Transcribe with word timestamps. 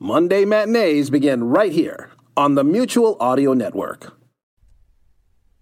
Monday 0.00 0.44
matinees 0.44 1.10
begin 1.10 1.42
right 1.42 1.72
here 1.72 2.10
on 2.36 2.54
the 2.54 2.62
Mutual 2.62 3.16
Audio 3.18 3.52
Network. 3.52 4.16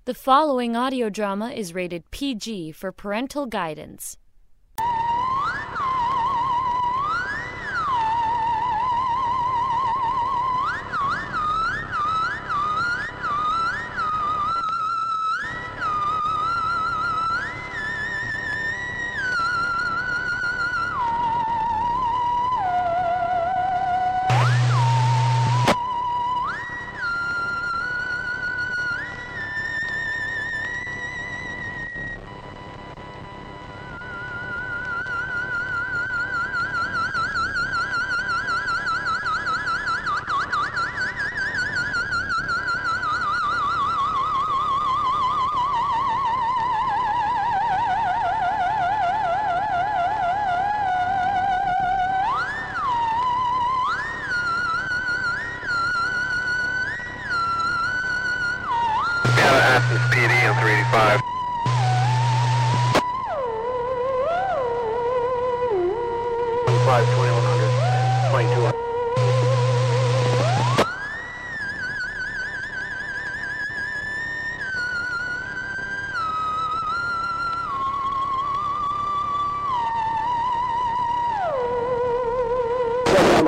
The 0.05 0.12
following 0.12 0.77
audio 0.77 1.09
drama 1.09 1.52
is 1.52 1.74
rated 1.74 2.10
PG 2.10 2.73
for 2.73 2.93
parental 2.93 3.46
guidance. 3.46 4.19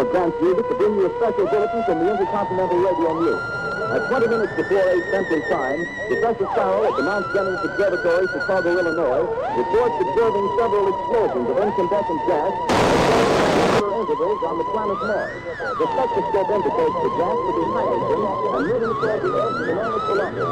Of 0.08 0.14
Grant's 0.14 0.40
Music 0.40 0.64
to 0.68 0.74
bring 0.74 0.94
you 0.96 1.04
a 1.04 1.12
special 1.20 1.46
bulletin 1.48 1.84
from 1.84 1.98
the 2.00 2.08
Intercontinental 2.10 2.78
Radio 2.80 3.12
News. 3.20 3.42
At 3.92 4.08
20 4.08 4.28
minutes 4.28 4.52
before 4.56 4.80
8 4.80 5.04
Central 5.12 5.40
Time, 5.52 5.84
Professor 6.08 6.46
Farrell 6.56 6.88
at 6.88 6.96
the 6.96 7.04
Mount 7.04 7.26
Jennings 7.34 7.60
Observatory, 7.64 8.26
Chicago, 8.32 8.78
Illinois, 8.78 9.28
reports 9.28 9.96
observing 10.00 10.46
several 10.56 10.88
explosions 10.88 11.46
of 11.48 11.56
incandescent 11.60 12.20
gas 12.28 12.52
intervals 13.98 14.40
on 14.48 14.56
the 14.56 14.64
planet 14.72 14.98
Mars. 15.02 15.42
The 15.76 15.86
spectroscope 15.92 16.48
indicates 16.56 16.96
the 17.04 17.10
gas 17.18 17.36
to 17.36 17.52
be 17.52 17.64
hydrogen 17.68 18.20
and 18.48 18.64
moving 18.64 18.94
toward 18.96 19.20
the 19.20 19.28
Earth's 19.28 19.60
enormous 19.68 20.04
twinkling 20.08 20.48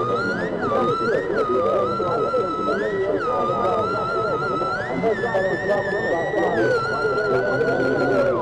star 8.17 8.36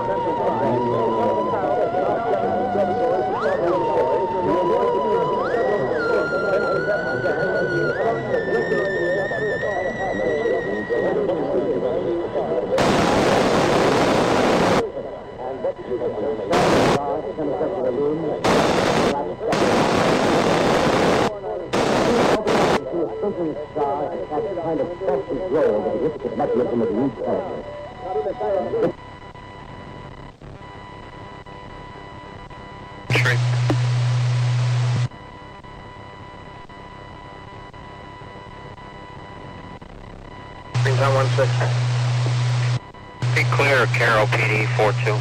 has 24.35 24.45
kind 24.63 24.81
of 24.81 24.89
special 24.97 25.49
role 25.49 25.83
that 25.83 25.93
the 25.95 26.05
intricate 26.05 26.37
mechanism 26.37 26.83
of 26.83 26.89
the 26.89 27.07
each 27.07 27.25
element. 27.25 28.94
Six. 41.37 41.51
Be 43.35 43.43
clear, 43.51 43.87
Carol 43.87 44.27
PD 44.27 44.69
four 44.77 44.93
two. 45.05 45.19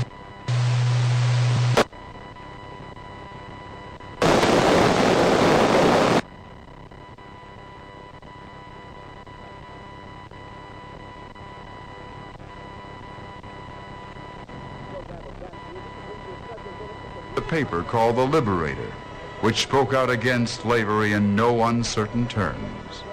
the 17.35 17.41
paper 17.41 17.81
called 17.81 18.15
The 18.15 18.25
Liberator, 18.25 18.93
which 19.41 19.63
spoke 19.63 19.93
out 19.93 20.11
against 20.11 20.61
slavery 20.61 21.13
in 21.13 21.35
no 21.35 21.63
uncertain 21.63 22.27
terms. 22.27 23.03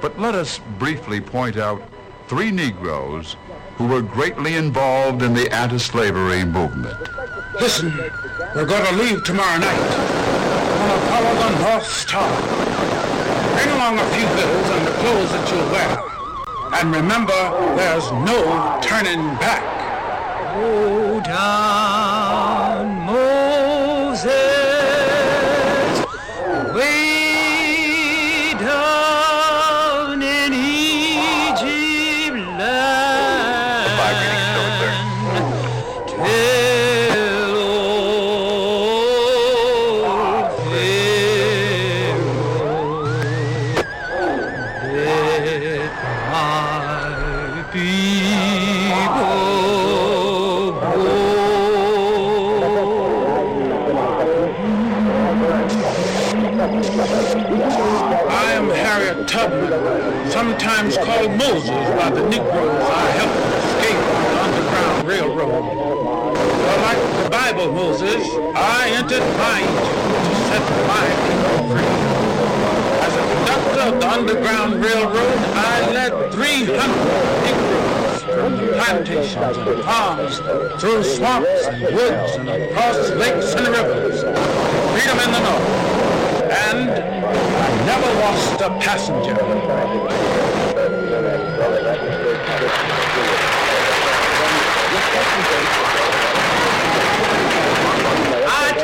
But 0.00 0.18
let 0.20 0.36
us 0.36 0.60
briefly 0.78 1.20
point 1.20 1.56
out 1.56 1.82
three 2.28 2.50
Negroes 2.50 3.36
who 3.76 3.86
were 3.86 4.02
greatly 4.02 4.56
involved 4.56 5.22
in 5.22 5.32
the 5.32 5.52
anti-slavery 5.54 6.44
movement. 6.44 6.96
Listen, 7.60 7.92
we're 8.54 8.66
going 8.66 8.84
to 8.84 8.92
leave 8.96 9.22
tomorrow 9.24 9.58
night. 9.58 9.78
We're 9.78 10.88
going 10.88 11.00
to 11.00 11.06
follow 11.06 11.34
the 11.34 11.50
North 11.60 11.86
Star. 11.86 12.28
Bring 13.54 13.70
along 13.74 13.98
a 13.98 14.04
few 14.10 14.26
bills 14.34 14.68
and 14.70 14.86
the 14.86 14.92
clothes 14.92 15.30
that 15.30 15.50
you'll 15.52 15.70
wear. 15.70 16.02
And 16.80 16.94
remember, 16.94 17.76
there's 17.76 18.10
no 18.10 18.78
turning 18.82 19.36
back. 19.38 19.62
Go 20.56 21.20
down, 21.20 23.06
Moses, 23.06 24.55
Moses 61.46 61.70
by 61.70 62.10
the 62.10 62.28
Negroes 62.28 62.82
I 62.82 63.06
helped 63.18 63.38
escape 63.62 64.02
the 64.02 64.34
Underground 64.46 65.06
Railroad. 65.06 65.62
Well, 65.62 66.80
like 66.82 67.22
the 67.22 67.30
Bible 67.30 67.72
Moses, 67.72 68.26
I 68.56 68.90
entered 68.98 69.22
my 69.38 69.58
Egypt 69.62 70.02
to 70.26 70.34
set 70.50 70.64
my 70.90 71.06
people 71.22 71.58
free. 71.70 71.94
As 73.06 73.14
a 73.14 73.24
conductor 73.30 73.80
of 73.86 73.94
the 74.00 74.08
Underground 74.10 74.84
Railroad, 74.84 75.38
I 75.54 75.92
led 75.92 76.32
300 76.32 76.66
Negroes 77.46 78.22
from 78.34 78.58
plantations 78.74 79.56
and 79.56 79.84
farms, 79.84 80.38
through 80.80 81.04
swamps 81.04 81.66
and 81.68 81.94
woods 81.94 82.32
and 82.34 82.48
across 82.48 83.10
lakes 83.10 83.54
and 83.54 83.68
rivers. 83.68 84.18
Freedom 84.90 85.18
in 85.22 85.30
the 85.30 85.42
North. 85.46 85.86
And 86.66 86.90
I 86.90 87.86
never 87.86 88.10
lost 88.18 88.60
a 88.62 88.70
passenger. 88.80 90.45
I 91.26 91.30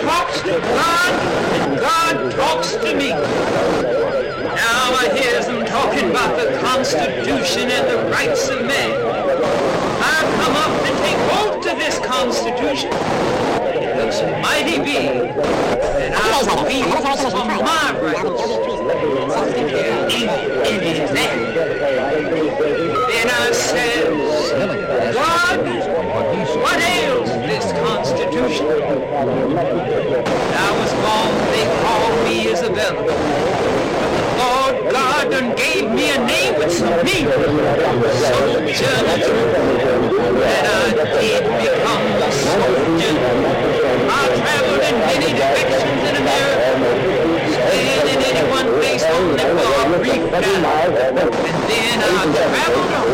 talks 0.02 0.40
to 0.40 0.58
God, 0.58 1.12
and 1.52 1.78
God 1.78 2.32
talks 2.32 2.74
to 2.74 2.94
me. 2.96 3.10
Now 3.10 4.96
I 4.98 5.08
hears 5.16 5.46
them 5.46 5.64
talking 5.64 6.10
about 6.10 6.36
the 6.36 6.58
Constitution 6.58 7.70
and 7.70 7.88
the 7.88 8.10
rights 8.10 8.48
of 8.48 8.66
man. 8.66 8.90
I 10.02 10.24
come 10.42 10.56
up 10.56 10.82
and 10.84 10.98
take 10.98 11.18
oath 11.38 11.62
to 11.62 11.76
this 11.78 11.98
Constitution. 12.00 12.90
It 12.92 13.96
looks 13.96 14.20
mighty 14.42 14.78
big, 14.78 15.30
and 15.30 16.14
I 16.16 16.42
speak 16.42 16.86
for 17.30 17.44
my 17.44 17.58
rights. 18.00 18.71
Then 18.82 18.90
I 23.30 23.52
says, 23.52 24.10
God, 25.14 25.60
what 26.58 26.80
ails 26.80 27.28
this 27.46 27.70
Constitution? 27.72 28.66
I 28.66 28.68
was 30.78 30.92
born, 30.98 31.32
they 31.52 31.66
called 31.82 32.16
me 32.24 32.34
Isabella. 32.50 33.02
But 33.06 33.16
the 33.16 33.22
Lord 34.42 34.74
God 34.92 35.24
done 35.30 35.50
gave 35.54 35.86
me 35.88 36.10
a 36.10 36.18
name 36.26 36.54
with 36.58 36.72
some 36.72 37.04
meaning. 37.04 37.30
Soldier 38.18 38.98
that 40.42 40.64
I 40.66 40.68
did 41.20 41.44
become 41.62 42.06
a 42.20 42.22
soldier. 42.32 43.14
I 44.10 44.12
traveled 44.38 44.82
in 44.82 44.94
many 44.98 45.30
directions 45.38 46.02
in 46.08 46.14
America. 46.16 46.52
Staying 48.32 48.46
in 48.46 48.48
any 48.48 48.50
one 48.50 48.68
place 48.80 49.04
only 49.04 49.38
for 49.38 49.46
a 49.50 49.98
brief 49.98 50.24
time. 50.30 50.92
And 50.96 51.16
then 51.18 52.00
I 52.00 52.24
traveled 52.32 52.92
on. 52.92 53.12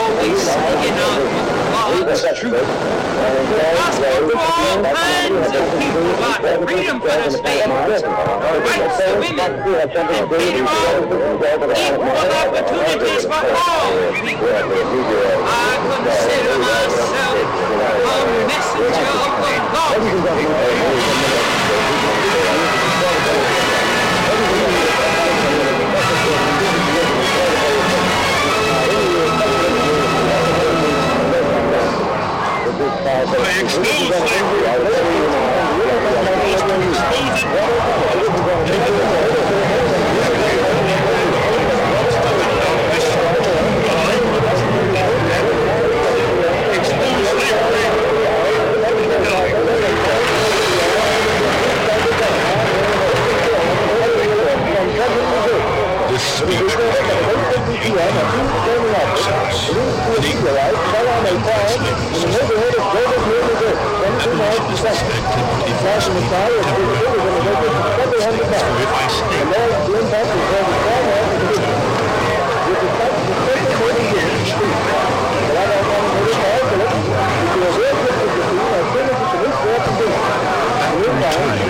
Always 0.00 0.40
singing 0.40 0.98
out 1.00 1.24
God's 2.06 2.22
truth. 2.40 2.68
Gospel 3.76 4.28
to 4.28 4.36
all 4.36 4.82
kinds 4.84 5.52
of 5.56 5.64
people 5.80 6.06
about 6.12 6.60
freedom 6.68 6.96
for 7.00 7.08
the 7.08 7.30
slaves, 7.30 8.02
rights 8.02 9.00
of 9.00 9.12
women, 9.18 9.40
and 9.40 9.88
freedom 10.28 10.66
of 10.66 10.76
equal 11.80 12.16
opportunities 12.36 13.24
for 13.24 13.44
all 13.56 13.90
people. 14.20 14.56
I 15.46 15.74
consider 15.88 16.56
myself 16.60 17.36
a 18.04 18.24
messenger 18.46 19.10
of 19.16 19.32
the 19.40 19.54
gospel. 19.72 20.20
This 56.10 56.24
speech 56.24 56.76
meteorite 60.40 60.72
fell 60.72 61.08
on 61.08 61.26
a 61.26 61.34
farm 61.44 61.84
in 61.84 62.20
the 62.20 62.28
neighborhood 62.32 62.74
of 62.80 62.84
Golden, 62.96 63.20
New 63.28 63.40
Missouri, 63.44 63.76
22 63.76 64.40
miles 64.40 64.64
to 64.70 64.76
south. 64.80 65.04
Crashing 65.80 66.14
the 66.14 66.24
car 66.32 66.48
was 66.48 66.64
pretty 66.64 66.96
big 66.96 67.12
when 67.20 67.34
it 67.36 67.44
opened 67.44 67.76
several 68.00 68.22
hundred 68.24 68.48
miles. 68.48 68.80
The 69.20 69.38
large 69.52 69.84
impact 70.00 70.28
was 70.32 70.44
called 70.48 70.68
the 70.70 70.78
farm 70.80 71.06
out 71.12 71.28
of 71.28 71.40
the. 71.40 71.60
With 72.70 72.80
the 72.80 72.90
fact 73.00 73.16
that 73.16 73.28
the 73.28 73.36
first 73.44 73.68
40 73.80 74.00
years 74.00 74.32
is. 74.40 74.48
The 74.50 75.52
light 75.56 75.72
on 75.72 75.80
the 75.80 76.00
motor 76.00 76.36
car 76.40 76.58
Phillips, 76.70 77.00
if 77.00 77.52
you 77.52 77.68
real 77.76 77.96
quick 78.00 78.16
with 78.20 78.32
the 78.32 78.44
team, 78.48 78.64
I 78.64 78.84
think 78.96 79.12
it's 79.12 79.28
a 79.30 79.38
new 79.40 79.52
sport 79.60 79.82
to 79.84 79.92
do. 80.00 80.08
Meanwhile, 81.00 81.69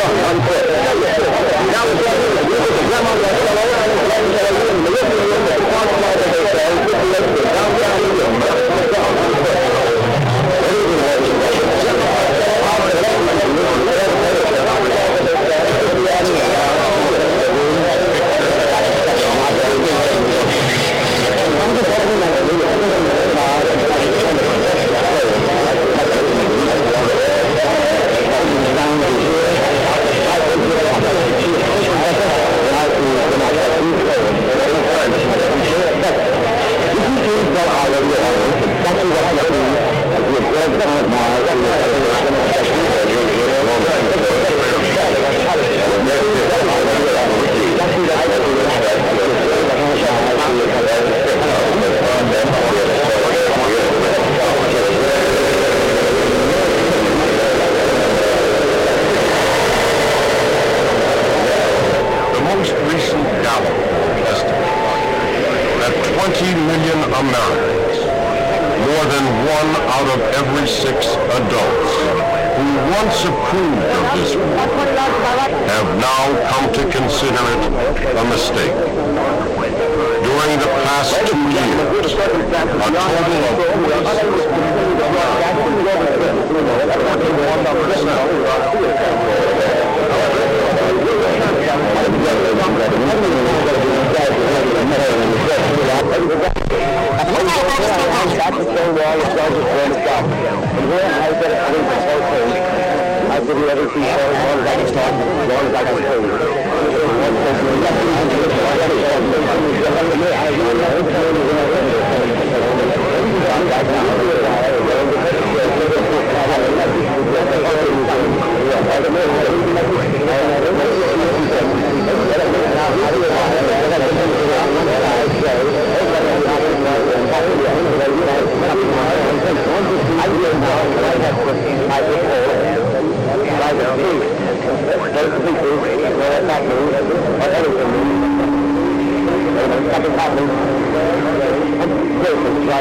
Gracias. 0.00 0.40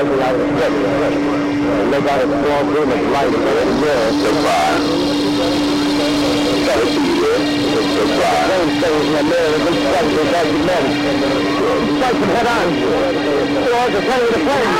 light, 0.03 0.35
light. 0.35 0.71
And 0.71 1.93
they 1.93 2.01
got 2.01 2.19
a 2.19 2.27
small 2.27 2.63
room 2.71 2.91
of 2.91 3.01
light 3.11 3.27
in 3.27 3.33
the 3.33 3.39
mirror. 3.79 4.11
Survive. 4.19 4.79
This 6.69 6.91
year, 6.99 7.39
survive. 7.95 8.47
Same 8.49 8.69
thing 8.79 8.95
in 8.99 9.11
the 9.11 9.23
mirror, 9.29 9.59
this 9.59 9.77
stuff 9.79 10.07
is 10.07 10.29
like 10.31 10.49
the 10.49 10.61
men. 10.69 10.85
Them 11.99 12.15
head 12.29 12.47
on. 12.47 12.67
Or 13.69 13.87
to 13.89 13.99
play 13.99 14.19
with 14.23 14.33
the 14.33 14.39
plane. 14.39 14.73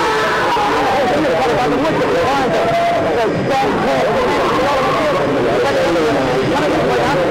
Hey, 0.69 1.05
shit, 1.09 1.35
what 1.35 1.49
about 1.51 1.69
the 1.69 1.77
whistle? 1.77 2.09
Why 2.19 2.45
is 2.45 2.55
it? 2.55 2.67
It's 3.09 3.19
a 3.19 3.35
strong 3.43 3.71
call. 3.79 4.05
What 5.59 5.75
is 5.75 5.95
it? 5.95 6.15
What 6.49 6.63
is 6.63 7.25
it? 7.25 7.28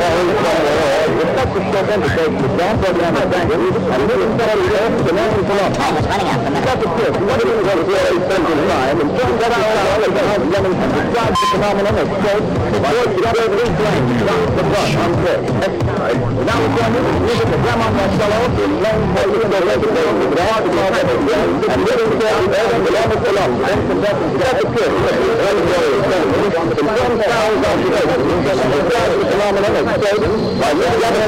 American 0.00 0.69
respect 1.20 1.50
the 1.52 1.60
show 1.68 1.82
them 1.84 2.00
because 2.00 2.32
the 2.40 2.48
band 2.56 2.76
program 2.80 3.12
is 3.16 3.28
thank 3.30 3.48
you. 3.50 3.60
And 3.60 4.00
this 4.08 4.20
is 4.20 4.30
somebody 4.40 4.64
else, 4.80 4.96
the 5.04 5.12
man 5.12 5.28
who's 5.36 5.50
along. 5.50 5.72
Time 5.76 5.96
is 6.00 6.06
running 6.08 6.28
out. 6.30 6.40
Cut 6.60 6.78
the 6.80 6.88
clip. 6.96 7.12
What 7.20 7.38
is 7.40 7.50
it 7.50 7.64
that 7.66 7.78
is 7.80 7.88
always 7.90 8.22
spent 8.24 8.44
in 8.50 8.58
time? 8.70 8.96
And 9.00 9.10
turn 9.16 9.34
that 9.40 9.52
out 9.52 9.64
on 9.70 9.86
all 9.90 10.00
of 10.00 10.12
the 10.16 10.22
house 10.30 10.46
lemon 10.50 10.72
and 10.80 10.90
describe 10.96 11.32
the 11.36 11.46
phenomenon 11.50 11.94
as 12.00 12.08
quote, 12.20 12.44
before 12.70 12.94
you 13.00 13.20
get 13.20 13.34
over 13.36 13.56
this 13.60 13.72
flame, 13.76 14.04
drop 14.20 14.48
the 14.56 14.64
brush 14.70 14.94
on 14.96 15.10
clip. 15.20 15.40
Now 16.40 16.56
we're 16.60 16.74
going 16.74 16.92
to 16.94 17.20
music 17.20 17.50
of 17.50 17.60
Ramon 17.60 17.92
Raquello, 18.00 18.40
known 18.80 19.00
for 19.12 19.24
using 19.30 19.50
the 19.50 19.60
resume 19.60 20.04
with 20.20 20.32
the 20.34 20.42
hard 20.48 20.62
to 20.64 20.70
call 20.70 20.90
and 20.90 21.80
this 21.86 22.00
is 22.00 22.10
the 22.10 22.26
album, 22.30 22.84
the 22.84 22.90
man 22.90 23.06
who's 23.10 23.28
along. 23.30 23.52
Cut 23.60 24.56
the 24.58 24.66
clip. 24.70 24.92
The 26.70 26.82
drum 26.82 27.12
sounds 27.20 27.62
on 27.66 27.76
the 27.80 27.88
clip. 27.90 28.08
Describe 28.50 29.12
the 29.20 29.26
phenomenon 29.30 29.72
as 29.76 29.86
quote, 30.00 30.24
by 30.60 30.70
now 31.10 31.26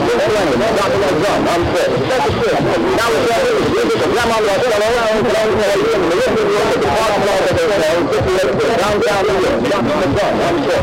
we're 3.10 3.61
Islam 4.02 4.30
on 4.34 4.42
the 4.42 4.50
Rasul 4.50 4.72
of 4.72 4.82
Allah 4.82 5.04
and 5.12 5.22
Salaam 5.22 5.48
to 5.52 5.62
the 5.62 5.78
religion 5.78 6.34
of 6.34 6.40
the 6.42 6.78
Prophet 6.82 6.82
of 6.82 7.22
Allah 7.22 7.38
that 7.42 7.54
they 7.54 7.66
say, 7.70 7.94
situated 8.12 8.52
to 8.52 8.64
the 8.66 8.76
downtown 8.82 9.22
region, 9.22 9.54
not 9.62 9.82
to 9.86 9.94
the 10.02 10.08
gun, 10.12 10.34
I'm 10.42 10.58
sure. 10.62 10.82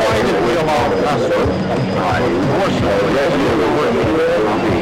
why 0.02 0.18
did 0.22 0.38
we 0.42 0.52
allow 0.58 0.90
Pastor? 1.02 1.42
I 1.92 2.26
worship, 2.58 3.02
yes, 3.14 3.32
you 3.38 3.52
were 3.58 3.72
working. 3.78 4.81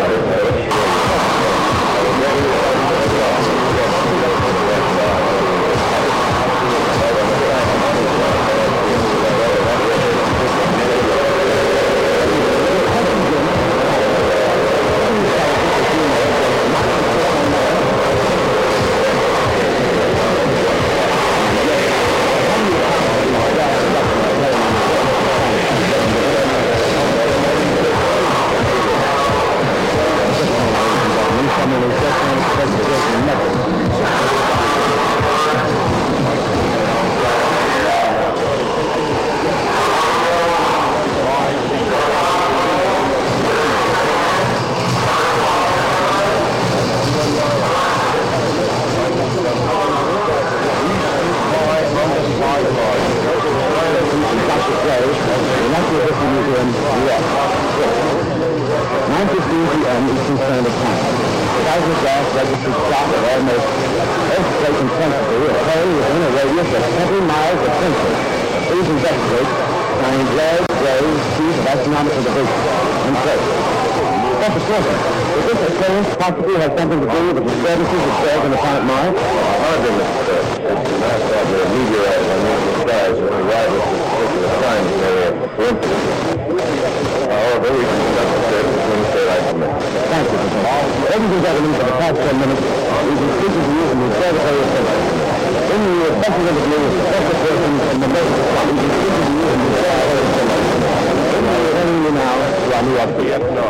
gobierno. 103.13 103.63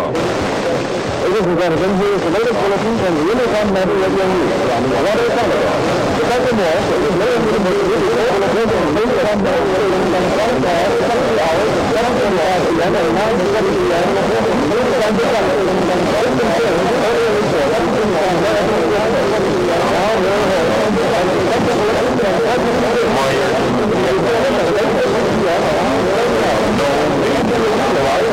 Ellos 1.21 1.45
guardan 1.45 1.77
de 1.77 2.07
los 2.11 2.21
colores 2.21 2.55
con 2.57 2.69
los 2.71 2.81
incendios 2.81 3.25
y 3.25 3.35
los 3.37 3.49
han 3.53 3.69
dado 3.73 3.93
la 4.01 4.09
bien. 4.11 4.31
Ahora 4.71 5.21
es 5.21 5.35
algo. 5.41 5.59
Está 6.21 6.35
como 6.45 6.61
eso, 6.61 6.93
los 7.01 7.13
colores 7.15 7.37
de 7.37 7.45
los 7.45 7.61
incendios 7.61 8.27
con 8.31 8.41
los 8.41 8.51
incendios 8.51 8.91
no 8.91 9.01
se 9.11 9.21
han 9.31 9.39
dado 9.43 9.61
la 9.61 9.79
bien. 9.79 10.11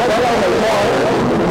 No, 0.09 0.28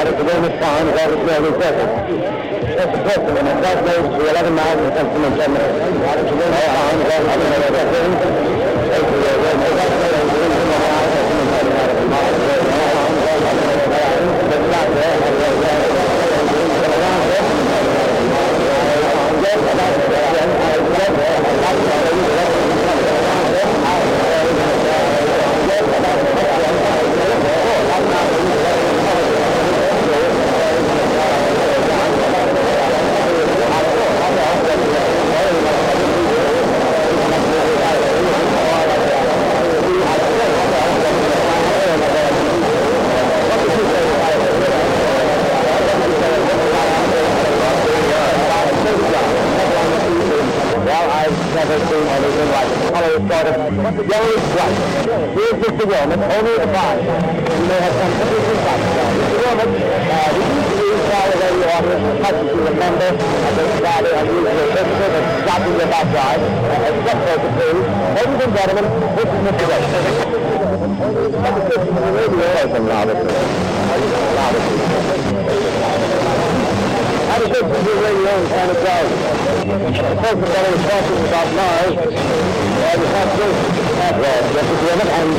على 0.00 0.10
قدوم 0.10 0.44
الطعام 0.44 0.86
غير 0.88 1.08
الشهر 1.08 1.44
الفاتح 1.48 2.06
الشهر 2.62 2.94
الفاتح 2.94 3.28
لما 3.40 3.60
كانت 3.62 3.86
لا 3.86 3.92
يجب 3.98 4.12
ولكن 4.12 4.52
معاه 4.52 4.74
من 4.74 4.90
خمس 4.96 5.12
من 5.16 5.36
جمع 5.38 5.60
على 6.10 6.20
قدوم 6.20 6.52
الطعام 6.52 6.98
غير 7.10 7.20
الشهر 7.20 7.68
الفاتح 7.68 8.00
من 8.02 8.40
you. 19.78 19.99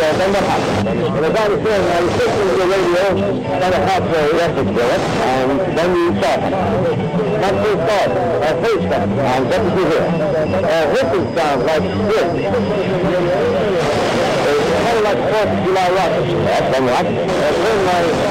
that. 0.01 0.17
And 0.17 1.25
about 1.25 1.37
I 1.37 1.47
was 1.47 1.61
I 1.61 2.01
was 2.01 2.13
listening 2.17 2.49
the 2.57 2.65
radio 2.73 3.05
kind 3.61 3.73
a 3.73 3.81
halfway 3.85 4.33
record 4.33 4.67
to 4.73 4.81
it, 4.81 5.01
and 5.21 5.61
then 5.77 5.89
you 5.93 6.09
stop. 6.17 6.41
Not 7.41 7.53
too 7.61 7.77
stop, 7.85 8.09
a 8.41 8.49
first 8.61 8.81
stop, 8.89 9.05
and 9.05 9.45
deputy 9.45 9.83
here. 9.93 10.07
a 10.65 10.89
whistle 10.89 11.25
sounds 11.37 11.63
like 11.69 11.85
this. 11.85 12.29
It's 14.41 14.65
kind 14.81 14.97
of 14.97 15.03
like 15.05 15.21
4th 15.21 15.53
of 15.53 15.59
July 15.65 15.89
rockets, 15.93 16.33
that's. 16.33 16.73
And 16.73 16.83
when 16.85 16.93
I 16.93 17.05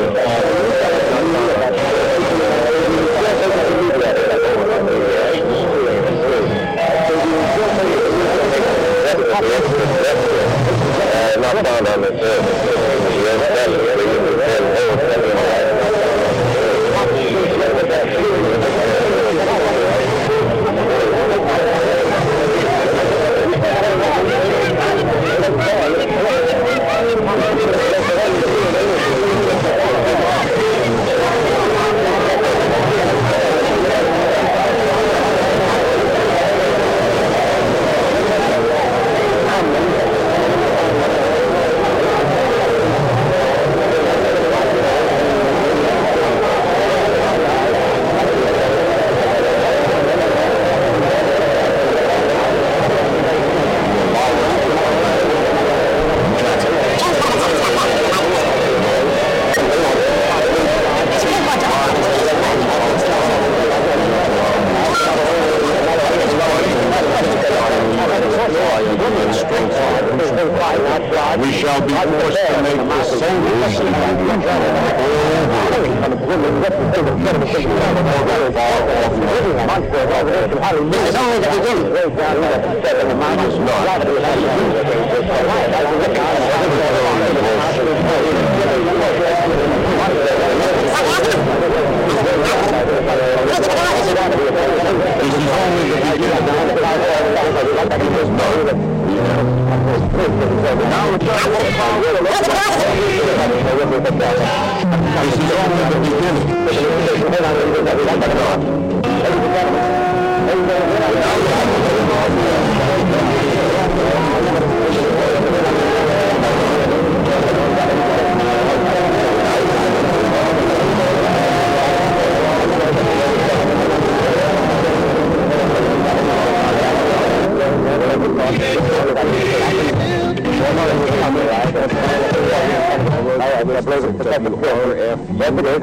found 11.66 11.88
on 11.88 12.00
the 12.00 12.08
surface. 12.16 14.01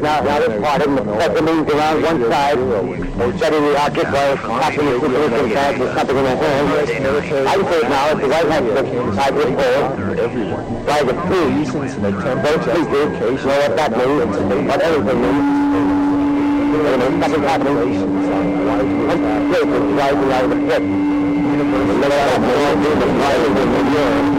Now, 0.01 0.21
now 0.21 0.39
this 0.39 0.61
part 0.61 0.81
of 0.81 0.95
the 0.95 1.03
second 1.19 1.45
means 1.45 1.69
around 1.69 2.01
one 2.03 2.21
side, 2.31 2.57
setting 3.37 3.63
the 3.65 3.75
object 3.81 4.11
while 4.11 4.37
tapping 4.37 4.85
the 4.85 4.99
situation 4.99 5.49
tag 5.49 5.79
with 5.79 5.93
something 5.93 6.17
in 6.17 6.23
the 6.23 6.35
hand. 6.35 6.67
I 6.69 7.55
say 7.59 7.79
it 7.79 7.89
now, 7.89 8.09
it's 8.11 8.21
the 8.21 8.27
right 8.29 8.47
hand 8.47 8.65
grip 8.65 8.87
side 9.15 9.35
with 9.35 9.51
pole. 9.59 9.83
Like 10.87 11.03
a 11.03 11.15
three, 11.27 11.65
both 11.69 12.63
speakers, 12.63 13.43
know 13.43 13.57
what 13.59 13.75
that 13.75 13.91
means, 13.91 14.37
what 14.67 14.81
everything 14.81 15.21
means. 15.21 15.69
Nothing 17.19 17.43
happening. 17.43 17.75
One 18.67 19.19
straight 19.51 19.67
is 19.67 19.83
rising 19.99 20.31
out 20.31 20.43
of 20.43 20.49
the 20.49 20.55
pit. 20.55 20.79
The 20.79 21.63
middle 21.99 22.19
of 22.19 22.39
the 22.39 22.47
door 22.47 22.71
is 22.71 23.11
rising 23.19 23.55
in 23.57 23.69
the 23.73 23.99
air. 23.99 24.38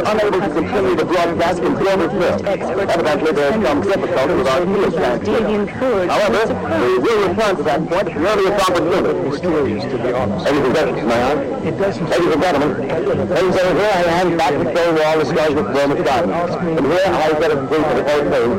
Unable 0.00 0.40
to 0.40 0.48
continue 0.48 0.94
the 0.96 1.04
broadcast 1.04 1.60
in 1.60 1.74
global 1.74 2.08
film. 2.08 2.46
Evidently, 2.46 3.32
there 3.32 3.52
is 3.52 3.66
some 3.66 3.80
difficulty 3.82 4.34
with 4.34 4.48
our 4.48 4.64
field 4.66 4.94
transmitter. 4.94 6.06
However, 6.08 6.42
we 6.80 6.98
will 6.98 7.28
return 7.28 7.56
to 7.56 7.62
that 7.62 7.80
point 7.88 8.08
at 8.08 8.14
the 8.14 8.20
earliest 8.26 8.70
opportunity. 8.70 9.28
Mysterious, 9.28 9.84
to 9.84 9.96
be 9.98 10.12
honest. 10.12 10.44
Ladies 10.46 10.64
and 10.64 10.74
gentlemen, 10.74 11.10
I? 11.10 11.14
It 11.60 11.78
doesn't. 11.78 12.10
Ladies 12.10 12.32
and 12.32 12.42
gentlemen, 12.42 12.70
ladies 12.88 13.56
and 13.60 13.78
here 13.78 13.92
I 13.94 14.20
am 14.20 14.36
back 14.36 14.50
to 14.50 14.64
show 14.74 14.86
you 14.90 15.02
all 15.02 15.18
the 15.18 15.24
stars 15.26 15.54
with 15.54 15.66
Roman 15.66 16.02
Garden. 16.02 16.30
And 16.30 16.86
here 16.86 17.06
I 17.06 17.12
get 17.38 17.50
a 17.50 17.56
brief 17.56 17.86
of 17.86 17.96
the 17.96 18.04
whole 18.08 18.24
thing. 18.30 18.50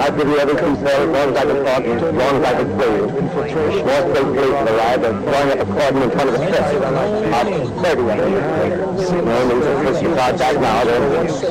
I'll 0.00 0.14
give 0.16 0.28
you 0.28 0.38
every 0.38 0.54
detail 0.54 1.00
as 1.00 1.08
long 1.10 1.28
as 1.30 1.36
I 1.36 1.44
can 1.44 1.58
talk, 1.64 1.82
as 1.84 2.02
long 2.14 2.34
as 2.36 2.44
I 2.44 2.52
can 2.54 2.68
please. 2.78 3.10
More 3.84 4.02
state 4.06 4.28
police 4.30 4.54
have 4.54 4.70
arrived 4.70 5.04
and 5.04 5.24
throwing 5.24 5.50
up 5.50 5.60
a 5.60 5.66
cordon 5.66 6.02
in 6.02 6.10
front 6.10 6.28
of 6.30 6.34
the 6.38 6.40
ship. 6.46 7.69
About 7.70 7.96
30 7.96 8.34
of 8.34 8.44
them. 8.44 9.24
No 9.24 9.38
news 9.48 9.66
of 9.66 9.76
Christian 9.78 10.14
contact 10.14 10.60
now. 10.60 10.84
They're 10.84 11.00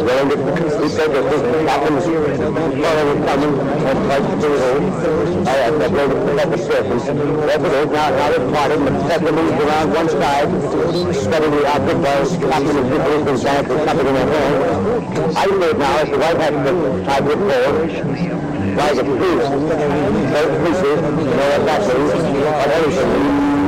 willing 0.03 0.29
to 0.29 0.79
we 0.81 0.89
said 0.89 1.11
that 1.11 1.23
this 1.29 1.41
captain 1.65 1.97
is 1.97 2.05
following 2.05 3.23
coming 3.25 3.59
and 3.59 3.97
tries 4.05 4.25
to 4.29 4.35
do 4.39 4.49
it. 4.53 5.47
I 5.47 5.55
have 5.63 5.79
that 5.79 5.91
way 5.91 6.07
to 6.07 6.15
the 6.51 6.57
ship. 6.57 6.85
That's 6.89 7.63
it 7.65 7.71
is. 7.71 7.87
Now, 7.89 8.09
now 8.09 8.29
this 8.29 8.45
party, 8.53 8.75
the 8.77 9.07
second 9.07 9.35
moves 9.35 9.63
around 9.63 9.91
one 9.91 10.09
side, 10.09 10.49
studying 11.15 11.51
the 11.51 11.67
object 11.67 11.99
while 11.99 12.25
captain 12.49 12.77
is 12.77 12.87
visiting 12.89 13.27
his 13.27 13.43
bank 13.43 13.67
with 13.67 13.85
something 13.85 14.07
in 14.07 14.13
their. 14.13 15.37
I 15.37 15.45
say 15.45 15.63
it 15.63 15.77
now 15.77 16.03
the 16.09 16.17
right 16.17 16.37
the 16.37 16.73
a 18.97 19.03
priest. 19.03 19.49
Those 19.49 20.51
you 21.19 21.35
know 21.35 21.47
what 21.49 21.65
that 21.65 21.81
means, 21.87 22.43
what 22.43 22.69
everything. 22.69 23.58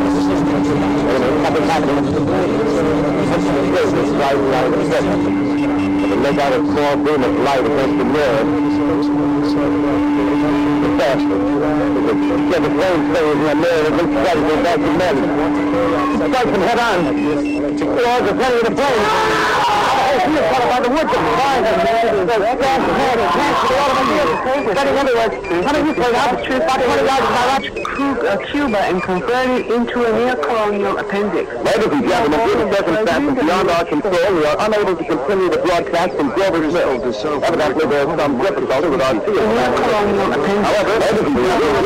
Nothing 0.52 1.64
happens. 1.64 2.12
This 3.72 4.10
right 4.20 4.36
out 4.36 4.66
of 4.66 4.72
the 4.74 4.84
ship. 4.92 5.06
But 6.22 6.40
out 6.40 6.52
a 6.52 6.60
small 6.66 6.96
beam 6.98 7.24
of 7.24 7.40
light 7.40 7.66
against 7.66 7.98
the 7.98 8.04
mirror. 8.04 8.44
The. 10.98 11.32
Get 12.52 12.62
the 12.62 12.70
flame 12.70 13.02
stays 13.12 13.32
in 13.32 13.44
the 13.44 13.56
mirror 13.56 13.92
right 13.92 14.38
at 14.38 14.64
back 14.64 14.76
to 14.76 14.92
men. 14.98 15.16
Them 16.20 16.62
head 16.62 16.80
on. 16.80 17.00
Towards 17.78 18.26
the 18.28 18.36
front 18.36 18.54
of 18.56 18.64
the 18.66 18.72
plane. 18.76 19.71
It 20.22 20.30
by 20.30 20.80
the 20.82 20.90
man. 20.90 21.66
And 21.66 21.82
past 22.62 22.82
the 22.82 22.94
everywhere. 25.02 25.30
How 25.66 25.74
did 25.74 25.86
you 25.88 25.94
play 25.94 26.14
altitude 26.14 26.62
about 26.62 26.78
20 26.78 27.06
yards 27.06 27.26
by 27.26 27.44
watch 27.50 27.68
Cuba 28.52 28.80
and 28.80 29.02
convert 29.02 29.50
it 29.50 29.72
into 29.72 30.04
a 30.04 30.10
neocolonial 30.10 31.00
appendix. 31.00 31.50
Ladies 31.52 31.92
and 31.92 32.04
gentlemen, 32.08 32.40
due 32.40 32.54
to 32.54 32.76
circumstances 32.76 33.44
beyond 33.44 33.70
our 33.70 33.86
control, 33.86 34.34
we 34.34 34.46
are 34.46 34.58
unable 34.60 34.96
to 34.96 35.04
continue 35.04 35.50
the 35.50 35.58
broadcast 35.58 36.14
from. 36.16 36.32
Evidently, 36.32 37.86
there 37.86 38.08
is 38.08 38.20
some 38.20 38.38
difficulty 38.42 38.90
with 38.90 39.02
our 39.02 39.20
field. 39.22 39.42
However, 40.62 41.00
ladies 41.02 41.26
and 41.26 41.36
gentlemen, 41.36 41.82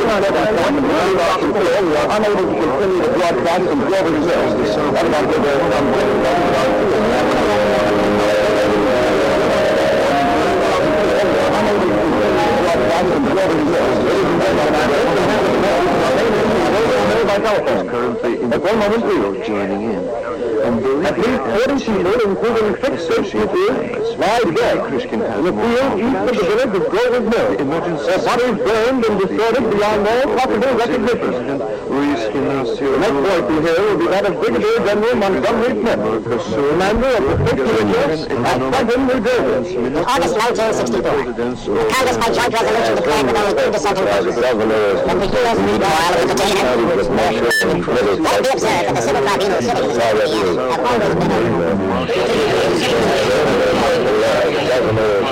beyond 0.84 1.20
our 1.20 1.38
control, 1.40 1.82
we 1.86 1.96
are 1.96 2.10
unable 2.16 2.46
to 2.46 2.56
continue 2.60 3.00
the 3.02 3.12
broadcast 3.16 3.64
from 3.64 3.80
Grover's 3.86 4.26
Mill. 4.26 4.44
Evidently, 4.96 5.38
there 5.40 5.56
is 5.56 5.64
some 5.64 5.80
difficulty 5.80 6.06
with 6.06 6.26
our 6.26 6.66
field. 6.66 6.75
by 17.42 17.58
telephone. 17.60 18.54
At 18.54 18.62
one 18.62 18.80
moment 18.80 19.06
we 19.06 19.20
were 19.20 19.44
joining 19.44 19.82
in. 19.84 20.04
and 20.66 21.06
At 21.06 21.18
least 21.18 21.42
uh, 21.42 21.66
40 21.68 21.86
people, 21.86 22.32
including 22.32 22.68
six 22.82 23.04
associates, 23.04 24.18
lied 24.18 24.56
dead. 24.56 24.78
In 25.12 25.20
the 25.20 25.52
field 25.52 26.00
east 26.00 26.16
of 26.16 26.36
the 26.36 26.44
village 26.44 26.76
of 26.76 26.92
Golden 26.92 27.24
Mill, 27.30 27.50
their 28.06 28.20
bodies 28.20 28.58
burned 28.64 29.06
and 29.06 29.20
distorted 29.20 29.66
beyond 29.72 30.08
all 30.08 30.38
possible 30.38 30.74
recognition. 30.78 31.62
The 32.36 32.42
next 32.44 32.76
boy 32.76 33.48
to 33.48 33.56
hear 33.64 33.80
will 33.80 33.96
be 33.96 34.08
that 34.12 34.26
of 34.26 34.36
Brigadier 34.36 34.84
General 34.84 35.16
Montgomery 35.16 35.72
Smith, 35.80 36.04
commander 36.52 37.16
of 37.16 37.24
the 37.32 37.36
5th 37.48 37.64
at 38.44 38.60
Trenton, 38.76 39.08
New 39.08 39.24
Jersey. 39.24 39.88
August 40.04 40.36
1964, 40.36 41.00
Congress 41.96 42.20
by 42.20 42.28
joint 42.36 42.52
resolution 42.52 42.96
declared 43.00 43.32
the 45.16 45.28
heroes 45.32 45.60
meanwhile 45.64 46.12
of 46.12 46.28
the 46.28 46.36
Let 48.20 48.36
it 48.36 48.44
be 48.44 48.52
observed 48.52 48.84
that 48.84 48.96
the 48.96 49.00
civil 49.00 49.24
tribunal 49.96 50.60
have 50.72 50.84
always 50.84 51.16
been. 51.16 51.32
Governor, 54.76 55.26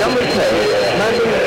Number 0.00 0.22
10, 0.22 1.39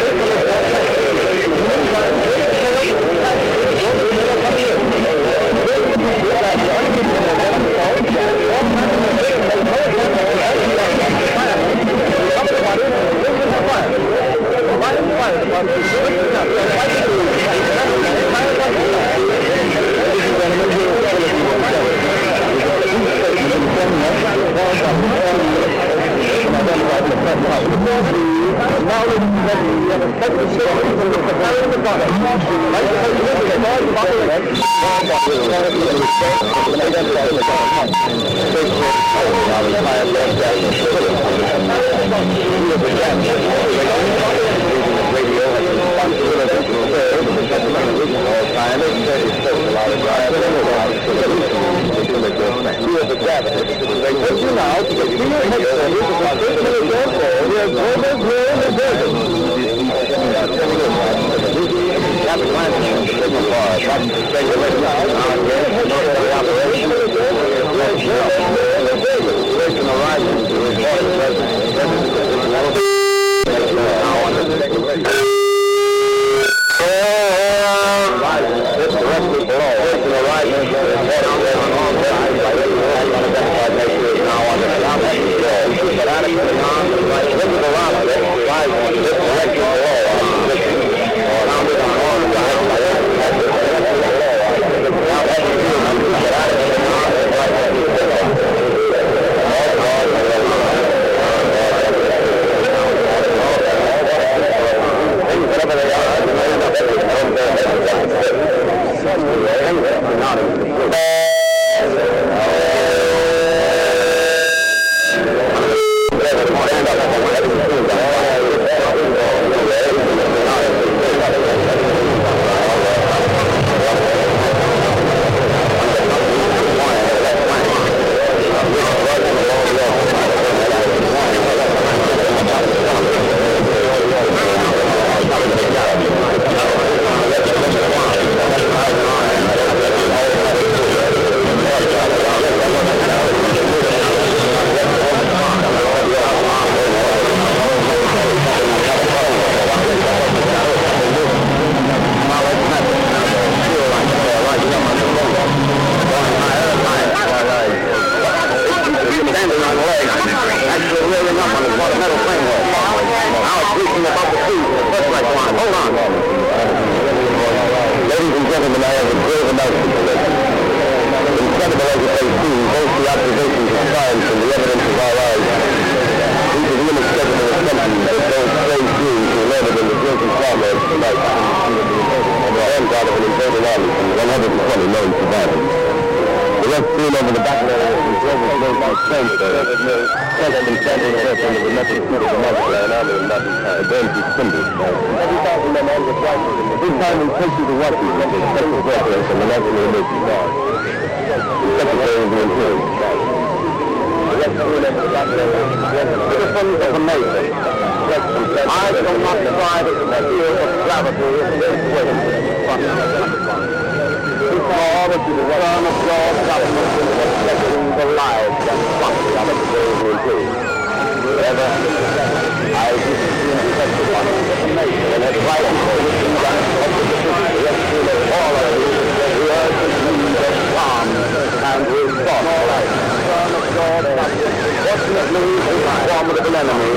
means 235.31 235.63
a 235.63 235.75
formidable 236.07 236.55
enemy 236.55 236.93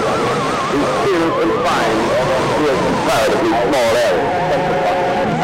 whose 0.72 0.90
still 0.98 1.26
confined 1.36 2.02
to 2.56 2.62
a 2.66 2.74
comparatively 2.76 3.52
small 3.66 3.92
area, 4.06 4.26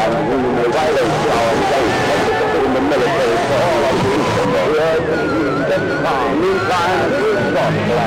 and 0.03 0.13
who 0.27 0.37
may 0.57 0.67
violate 0.73 1.13
our 1.33 1.53
faith 1.69 1.95
in 2.63 2.71
the 2.73 2.81
military 2.81 3.37
form 3.47 3.81
of 3.87 3.95
the 4.03 4.09
Eastern 4.19 4.49
world. 4.53 5.03
Meantime, 6.43 7.01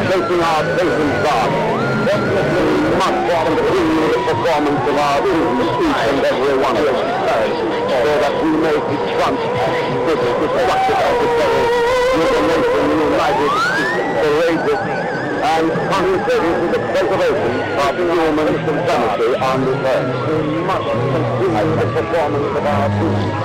facing 0.07 0.43
our 0.45 0.63
faith 0.77 0.99
in 1.01 1.11
God, 1.25 1.51
definitely 2.07 2.69
must 3.01 3.21
continue 3.27 4.07
the 4.13 4.21
performance 4.29 4.85
of 4.87 4.97
our 4.97 5.19
duty 5.25 5.67
each 5.67 6.03
and 6.07 6.21
every 6.21 6.55
one 6.61 6.77
of 6.77 6.85
us, 6.87 7.01
so 7.87 8.11
that 8.21 8.35
we 8.43 8.51
may 8.61 8.77
confront 8.77 9.39
this 10.07 10.21
destructive 10.37 11.01
adversary 11.07 11.65
with 12.17 12.37
a 12.37 12.43
nation 12.47 12.87
united 13.07 14.06
courageous, 14.17 14.81
and 15.47 15.67
concentrated 15.93 16.55
to 16.61 16.67
the 16.73 16.81
preservation 16.91 17.53
of 17.77 17.93
human 17.97 18.49
supremacy 18.67 19.29
on 19.37 19.59
this 19.67 19.81
earth. 19.87 20.11
We 20.27 20.61
must 20.67 20.89
continue 20.91 21.77
the 21.77 21.87
performance 21.97 22.51
of 22.57 22.65
our 22.67 22.89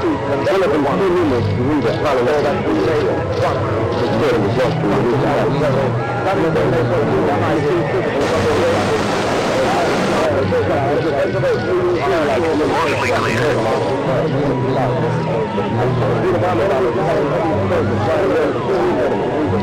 each 0.02 0.24
and 0.32 0.42
one 0.48 0.62
of 0.62 0.72
us, 0.72 1.46
so 1.92 2.36
that 2.42 2.58
we 2.66 2.74
may 2.82 3.02
the 3.02 4.08
spirit 4.12 4.40
of 4.40 4.52
in 4.52 5.04
this 5.12 5.24
earth. 5.26 5.92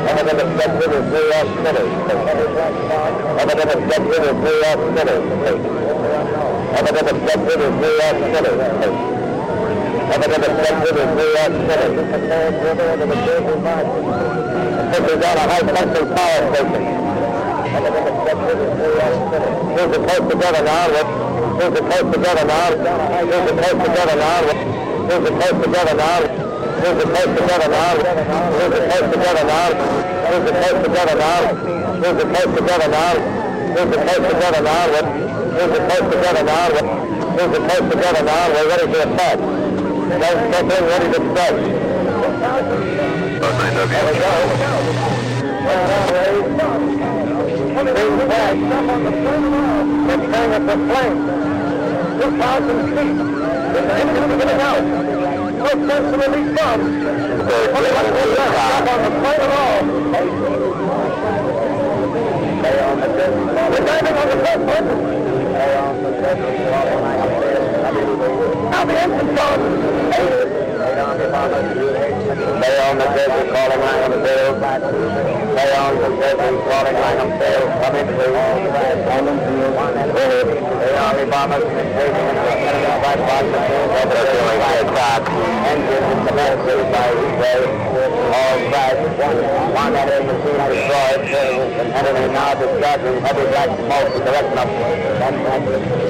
Over 0.00 0.22
the 0.24 0.32
obstruction 0.40 0.90
is 0.96 1.04
New 1.12 1.24
York 1.30 1.48
City. 1.60 1.84
Over 3.40 3.54
the 3.58 3.64
obstruction 3.76 4.20
is 4.20 4.36
New 4.40 4.56
York 4.64 4.80
City. 4.96 5.16
Over 6.76 6.92
the 6.92 7.02
obstruction 7.10 7.58
is 7.60 7.74
New 7.80 7.94
York 8.00 8.18
City. 8.32 8.52
Over 10.10 10.26
the 10.30 10.38
obstruction 10.48 10.94
is 10.96 11.10
New 11.18 11.30
York 11.36 11.54
City. 11.68 11.88
This 14.90 15.04
is 15.06 15.20
on 15.22 15.36
a 15.36 15.44
high-tension 15.50 16.06
power 16.16 16.42
station. 16.50 16.82
Here's 19.70 19.90
the 19.92 20.00
coast 20.06 20.26
together 20.30 20.62
now. 20.64 20.88
Here's 21.58 21.74
the 21.74 21.80
coast 21.80 22.08
together 22.12 22.44
now. 22.46 22.70
Here's 23.26 23.44
the 23.46 23.54
coast 23.62 23.78
together 23.84 24.16
now. 24.16 24.40
Here's 25.08 25.24
the 25.24 25.30
coast 25.30 25.58
together 25.64 25.94
now. 25.94 26.39
Here's 26.80 26.98
the 26.98 27.08
place 27.12 27.30
to 27.36 27.42
get 27.46 27.60
an 27.60 27.72
arm. 27.76 27.98
Here's 28.00 28.72
the 28.72 28.80
place 28.88 29.06
to 29.12 29.18
get 29.20 29.36
an 29.36 29.50
arm. 29.50 29.74
Here's 30.30 30.44
the 30.44 30.52
place 30.52 30.78
to 30.80 30.88
get 30.88 31.08
an 31.10 31.20
arm. 31.20 31.46
Here's 32.00 32.18
the 32.18 32.26
place 32.26 32.50
to 32.56 32.62
get 32.64 32.80
an 32.80 32.94
arm. 32.94 33.20
Here's 33.70 33.90
the 33.90 33.98
place 34.00 34.24
to 34.24 34.34
get 34.40 34.54
an 34.54 34.66
arm. 34.66 35.40
Here's 35.56 35.72
the 35.72 35.80
place 35.86 36.06
to 36.10 36.16
get 36.20 36.34
an 36.40 36.48
arm. 36.48 37.10
There's 37.36 37.56
a 37.56 37.60
place 37.60 37.84
to 37.90 37.96
get 37.96 38.14
an 38.20 38.28
arm. 38.28 38.52
We're 38.52 38.68
ready 38.68 38.86
to 38.92 38.98
attack. 39.02 39.38
Guys, 40.20 40.40
get 40.50 40.64
in, 40.64 40.84
ready 40.84 41.08
to 41.12 41.18
attack. 41.30 41.54
Let's 43.40 43.64
go. 43.80 43.90
Let's 43.90 44.18
go. 44.18 44.30
Let's 50.06 50.26
hang 50.34 50.50
up 50.54 50.64
the 50.66 50.76
flame. 50.88 51.18
2,000 52.20 52.78
feet. 52.96 53.16
This 53.72 53.86
engine's 54.00 54.34
going 54.44 54.60
out 54.60 55.19
footsteps 55.60 56.14
of 56.14 56.20
elite 56.22 56.56
guns. 56.56 56.84
Pulling 57.72 57.96
up 57.96 58.06
the 58.06 58.24
left 58.36 58.88
on 58.88 58.98
the. 59.04 59.10
We're 63.70 63.84
diving 63.86 64.16
on 64.16 64.26
the 64.28 64.36
first 64.44 64.64
one. 64.64 64.86
Now 68.70 68.84
the 68.84 68.94
engine 69.00 69.28
starts. 69.36 70.69
Stay 70.90 70.98
on 70.98 71.14
the 72.98 73.06
desert, 73.14 73.46
calling 73.54 73.80
Langham 73.80 74.26
Field. 74.26 74.58
Stay 74.58 75.70
on 75.78 75.94
the 75.94 76.08
desert, 76.18 76.58
calling 76.66 76.98
Langham 76.98 77.30
Field. 77.38 77.68
Come 77.78 77.94
in, 77.94 78.06
please. 78.10 78.34
Field. 80.10 80.48
The 81.10 81.26
bombers 81.26 81.62
in 81.62 81.70
the 81.70 81.82
enemy 81.84 82.90
flight 83.00 83.22
box. 83.22 83.44
Over 84.00 84.14
the 84.14 84.22
doing 84.34 84.62
aircraft. 84.70 85.26
Engines 85.70 86.06
and 86.10 86.20
commanders 86.26 86.84
by 86.90 87.08
way. 87.38 87.62
All 88.34 88.58
crashed. 88.70 89.04
One 89.74 89.94
enemy 89.94 90.26
machine 90.26 90.60
destroyed. 90.70 91.22
Enemy 92.00 92.26
now 92.32 92.50
discharging 92.54 93.18
heavy 93.20 93.44
black 93.46 93.70
smoke 93.78 94.10
in 94.10 94.18
the 94.18 94.30
direction 94.30 94.58
of 94.58 96.09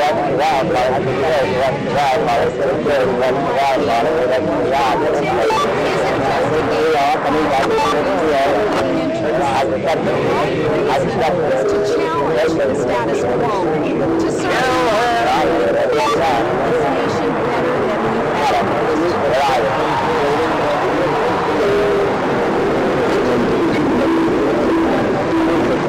like 0.01 0.17
to 0.21 0.33
drive, 0.37 0.67
but 0.69 0.77
I 0.77 1.01
can 1.01 1.15
say 1.15 1.33
I 1.35 1.59
like 1.61 1.79
to 1.81 1.89
drive, 1.95 2.21
I 2.25 2.35
can 2.35 2.53
say 2.55 2.65
I 2.65 3.21
like 3.21 3.35
to 3.35 3.45
drive, 3.45 3.79
but 3.79 3.95
I 3.95 4.29
like 4.29 4.45
to 4.45 4.61
drive. 4.69 4.99
I 4.99 5.05
I 5.05 5.29
just 9.15 9.43
I 9.45 9.73
accept. 9.75 10.03
I. 10.05 10.53
To 11.65 11.77
challenge 11.97 12.55
the 12.55 12.75
status 12.75 13.21
quo. 13.25 13.53
To 14.21 14.29
serve. 14.31 14.75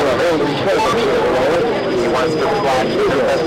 He 0.00 0.06
wants 2.08 2.34
to 2.34 2.40
the 2.40 3.20
best 3.20 3.44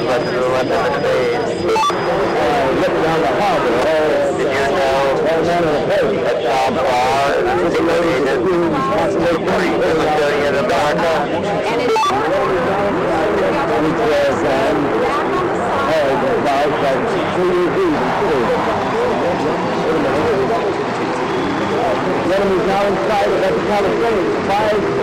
down 22.33 22.51
is 22.51 22.67
now 22.67 22.85
inside 22.87 23.29
of 23.31 23.39
Metropolitan 23.41 24.47
Five. 24.47 25.02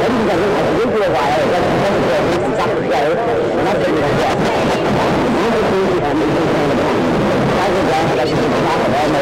đến 0.00 0.12
gần 0.26 0.38
cái 0.40 0.50
thành 0.54 0.68
dưới 0.76 0.86
kia 0.86 1.08
hoài 1.14 1.30
rồi 1.38 1.46
dân 1.52 1.62
không 1.82 2.00
về 2.08 2.18
đi 2.30 2.36
làm 2.42 2.50
sao 2.56 2.66
cũng 2.74 2.88
vậy 2.88 3.14
nó 3.64 3.72
tự 3.82 3.90
là 4.00 4.08
vậy 4.18 4.30
những 5.42 5.52
cái 5.52 5.62
kia 5.70 5.84
thì 5.88 5.98
mình 6.18 6.30
không 6.36 6.48
thể 6.52 6.62
làm 6.66 6.88
cái 7.56 7.70
gì 7.74 7.82
đó 7.90 7.98
là 8.16 8.24
chúng 8.24 8.50
ta 8.66 8.72
phải 8.80 8.90
đem 8.92 9.08
đi 9.12 9.20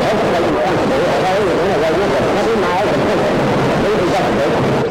để 0.00 0.14
chúng 0.20 0.32
ta 0.32 0.38
cũng 0.38 0.56
không 0.76 0.90
thể 0.90 0.98
ở 1.06 1.22
đây 1.22 1.40
cũng 1.58 1.68
là 1.68 1.76
gây 1.76 1.92
nhất 1.98 2.08
định 2.14 2.26
nó 2.36 2.42
cứ 2.46 2.56
mãi 2.56 2.86
cũng 2.86 3.00
không 3.08 3.18
thể 3.22 3.30
đi 3.84 3.90
thì 4.00 4.06
ra 4.12 4.20
phải 4.38 4.48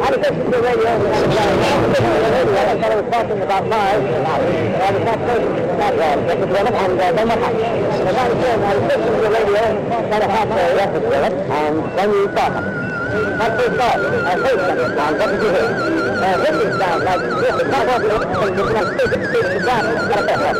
على 0.01 0.17
كيف 0.17 0.31
الدنيا 0.31 0.73
كانوا 2.81 3.01
فاطمة 3.11 3.45
بعد 3.45 3.63
ما 3.63 3.77
يعني 4.79 4.99
كانت 5.05 5.19
لكن 6.29 6.43
الولد 6.43 6.75
عن 6.75 6.97
ده 6.97 7.09
المطعم 7.09 7.53
فقال 8.05 8.31
كيف 8.41 8.59
على 8.69 8.79
كيف 8.89 9.01
الدنيا 9.07 9.75
كان 10.11 10.31
حاطة 10.31 10.57
ياخذ 10.59 11.05
ولد 11.05 11.33
عن 11.51 11.81
بني 11.97 12.27
طاقة 12.35 12.63
حتى 13.39 13.65
يطاق 13.65 13.99
عن 14.27 15.13
بني 15.13 16.06
This 16.27 16.49
is 16.49 16.77
down 16.77 17.05
like 17.05 17.21
this 17.21 17.55
is 17.55 17.67
not 17.71 17.87
working 17.87 18.11
on 18.11 18.19
the 18.19 18.27
thing. 18.27 18.59
It's 18.59 18.73
like 18.73 18.87
this 18.97 19.11
is 19.15 19.31
this 19.31 19.45
is 19.47 19.65
down. 19.65 19.83
Got 20.09 20.27
that 20.27 20.39
left. 20.39 20.59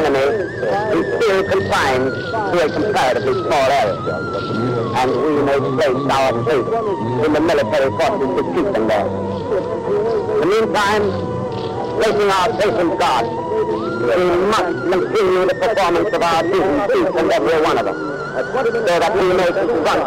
enemy 0.00 0.26
is 0.96 1.06
still 1.16 1.40
confined 1.44 2.08
to 2.52 2.56
a 2.64 2.68
comparatively 2.72 3.34
small 3.44 3.68
area, 3.80 3.96
and 4.96 5.10
we 5.12 5.32
may 5.44 5.58
place 5.76 6.02
our 6.16 6.32
faith 6.44 6.68
in 7.26 7.32
the 7.32 7.40
military 7.40 7.90
forces 8.00 8.30
to 8.36 8.42
keep 8.54 8.66
them 8.72 8.86
there. 8.88 9.06
In 10.32 10.40
the 10.40 10.46
meantime, 10.46 11.04
placing 12.00 12.30
our 12.32 12.48
faith 12.60 12.78
in 12.80 12.90
God, 12.96 13.24
we 14.00 14.24
must 14.48 14.72
continue 14.88 15.46
the 15.46 15.56
performance 15.60 16.10
of 16.16 16.22
our 16.22 16.42
duties, 16.42 16.96
each 16.96 17.16
and 17.20 17.30
every 17.32 17.62
one 17.62 17.78
of 17.78 17.84
them 17.84 18.10
so 18.40 18.98
that 18.98 19.12
we 19.14 19.26
may 19.34 19.46
confront 19.46 20.02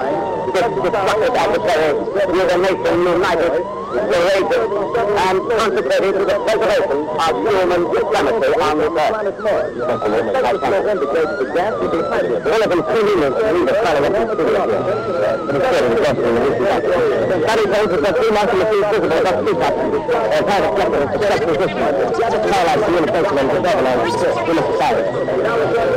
this 0.53 0.63
destructive 0.63 1.35
adversary 1.35 1.93
with 1.93 2.53
a 2.53 2.57
nation 2.57 2.95
united, 3.03 3.82
courageous, 3.93 4.65
and 5.13 5.37
consecrated 5.53 6.13
to 6.13 6.23
the 6.25 6.37
preservation 6.43 6.99
of 7.13 7.33
human 7.43 7.81
supremacy 7.93 8.51
on 8.63 8.77
this 8.77 8.93
earth. 8.93 9.13
Of 12.53 12.69
them 12.69 12.81
two 12.83 13.03
to 13.33 13.43
read 13.53 13.67
the 13.67 13.73
parliament 13.83 14.13
in 14.15 14.25
studio 14.33 14.61
here. 14.63 14.83
In 15.53 15.59
Study 17.43 17.63
shows 17.63 17.89
that 17.89 18.01
the 18.03 18.11
three 18.13 18.31
in 18.53 18.59
the 18.59 18.65
field 18.65 18.85
visible 18.93 19.19
above 19.19 19.37
two 19.45 19.55
captains, 19.59 19.95
as 20.03 20.43
high 20.43 20.61
reflected 20.63 20.99
as 21.03 21.09
success 21.13 21.41
position, 21.43 21.77
highlights 22.53 22.83
communication 22.83 23.35
and 23.37 23.47
development 23.53 23.93
of 23.93 24.37
human 24.43 24.65
society. 24.73 25.03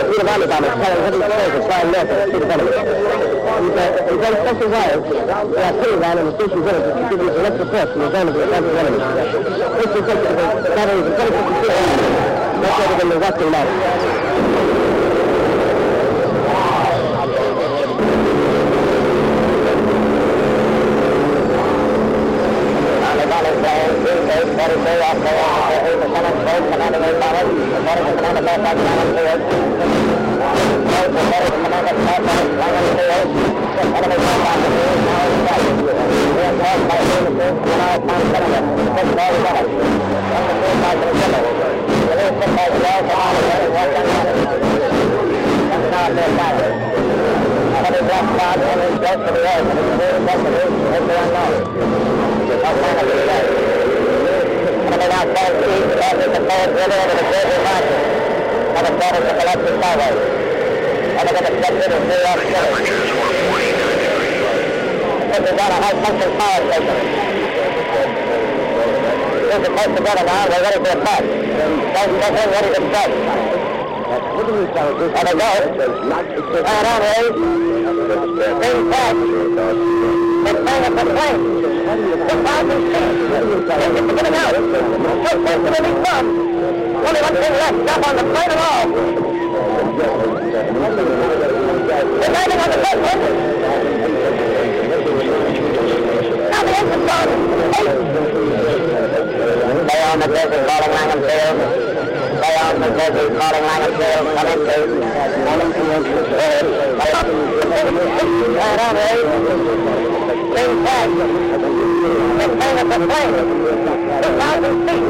The 0.06 0.20
of 0.20 0.28
army 0.28 0.46
bombers 0.46 0.74
carrying 0.76 1.02
heavy 1.06 1.18
explosives 1.22 1.66
flying 1.66 1.90
north 1.92 2.10
of 2.10 2.16
the 2.26 3.25
fleet 3.56 3.70
of 3.70 3.74
enemy. 3.74 3.76
He's, 3.76 3.76
uh, 3.76 4.08
he's 4.10 4.22
on 4.26 4.34
special 4.34 4.68
wires. 4.70 5.02
The 5.02 5.64
artillery 5.64 6.00
line 6.00 6.18
and 6.18 6.26
the 6.28 6.36
station 56.46 56.76
village 56.76 57.16
is 57.16 57.22
distributing 57.22 57.66
direct 57.66 58.06
reports 58.06 58.26
from 58.74 58.84
the 58.84 58.96
zone 58.96 59.16
of 59.16 59.24
the 59.24 59.42
advancing 59.42 59.72
enemy. 62.46 63.06
This 69.46 69.60
is 69.60 69.74
of 69.76 69.94
the 69.94 70.02
battery 70.02 70.22
of 70.22 70.36
the 70.36 70.86
2052 70.86 71.26
located 71.96 72.26
in 72.26 72.32
the 72.36 72.52
western 72.52 72.86
mountains. 72.86 73.34
And 75.06 75.24
they 75.26 75.34
go. 75.34 75.50
And 76.56 76.86
on 76.86 77.00
way, 77.02 77.24
bring 78.60 78.90
back. 78.90 79.14
They're 80.44 80.62
playing 80.62 80.84
up 80.84 81.75
the 81.96 82.36
thousand 82.44 82.82
feet. 82.92 83.16
Just 83.96 84.10
getting 84.16 84.36
out. 84.36 84.52
So 84.52 85.40
to. 85.46 86.26
Only 87.06 87.20
one 87.22 87.34
thing 87.36 87.54
left. 87.56 87.78
Stop 87.86 88.06
on 88.06 88.14
the 88.16 88.22
plane 88.22 88.50
at 88.50 88.60
all. 88.66 88.86
They're 92.16 92.32
landing 92.34 92.60
on 92.60 92.68
the 92.70 92.78
engine. 92.90 93.20
Now 96.50 96.60
the 96.66 96.72
engine's 96.76 97.10
on. 97.16 97.28
Stay 99.86 100.00
on 100.02 100.16
the 100.18 100.26
desert, 100.26 100.62
rolling 100.66 100.92
Langham 100.96 101.20
Field. 101.26 101.56
Stay 102.36 102.54
on 102.64 102.74
the 102.80 102.88
desert, 102.96 103.30
calling 103.38 103.64
Langham 103.66 103.92
Field. 103.96 104.24
Come 104.36 104.48
in, 104.52 104.58
please. 104.66 104.90
Langham 105.46 105.70
Field. 105.72 106.76
Right 108.56 108.80
on, 108.80 108.94
Ray. 108.96 109.18
Bring 110.50 110.72
back. 110.84 111.75
They're 112.06 112.54
playing 112.56 112.78
up 112.78 112.86
the 112.86 112.98
plane. 113.06 113.34
2,000 114.22 114.86
feet. 114.86 115.02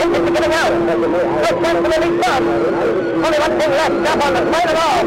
Engines 0.00 0.26
are 0.26 0.34
getting 0.34 0.54
out. 0.54 0.72
Just 1.42 1.58
absolutely 1.58 2.12
done. 2.22 2.44
Only 3.20 3.38
one 3.38 3.54
thing 3.58 3.70
left. 3.70 3.94
Stop 4.00 4.20
on 4.24 4.32
the 4.34 4.42
plane 4.50 4.68
at 4.70 4.78
all. 4.80 5.04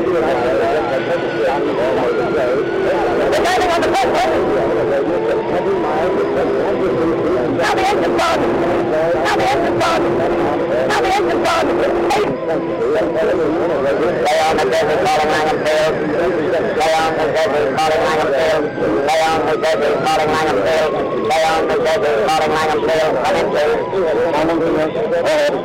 They're 3.31 3.43
landing 3.43 3.71
on 3.71 3.79
the 3.81 3.89
first. 3.93 4.11
Now 7.63 7.71
the 7.73 7.83
engine's 7.87 8.21
on. 8.23 8.39
Now 9.23 9.35
the 9.39 9.45
engine's 9.53 9.83
on. 9.83 10.01
Now 10.89 10.99
the 11.01 11.09
engine's 11.13 11.47
on. 11.47 11.65
Hey. 12.11 12.25
Stay 14.23 14.39
on 14.43 14.55
the 14.57 14.65
desert, 14.69 14.99
calling 15.05 15.29
Langham 15.33 15.57
Field. 15.63 15.93
Lay 16.77 16.93
on 16.93 17.11
the 17.17 17.25
desert, 17.33 17.69
calling 17.77 18.01
Langham 18.03 18.29
Field. 18.33 18.63
Stay 19.07 19.21
on 19.23 19.39
the 19.47 19.55
desert, 19.63 19.95
calling 20.05 20.29
Langham 20.29 20.57
Field. 20.63 21.12
Stay 21.23 21.43
on 21.47 21.67
the 21.67 21.77
desert, 21.79 22.27
calling 22.27 22.51
Langham 22.51 22.79
Field. 22.83 23.15
Come 23.23 23.37
in, 23.39 23.47
please. 23.47 23.71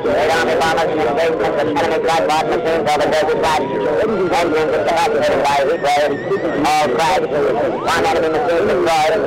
Eight 0.09 0.31
Army 0.31 0.55
bombers 0.59 0.91
in 0.93 0.99
engagement 1.03 1.53
with 1.59 1.75
enemy 1.75 1.99
glide 1.99 2.25
bot 2.29 2.47
machines 2.47 2.87
over 2.87 3.07
desert 3.11 3.39
flat. 3.43 3.63
Engines 3.67 4.73
incapacitated 4.79 5.41
by 5.43 5.59
heat 5.67 5.83
waves. 5.83 6.15
All 6.63 6.87
crashed. 6.95 7.27
One 7.29 8.05
enemy 8.07 8.29
machine 8.39 8.65
destroyed. 8.71 9.19